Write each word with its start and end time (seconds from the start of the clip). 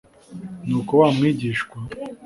Nuko 0.67 0.91
wa 1.01 1.09
mwigishwa 1.15 1.77